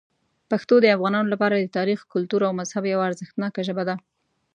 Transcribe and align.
پښتو 0.51 0.75
د 0.81 0.85
افغانانو 0.95 1.31
لپاره 1.33 1.55
د 1.57 1.65
تاریخ، 1.77 1.99
کلتور 2.13 2.41
او 2.47 2.53
مذهب 2.59 2.83
یوه 2.93 3.05
ارزښتناک 3.09 3.53
ژبه 3.67 3.83
ده. 3.89 3.95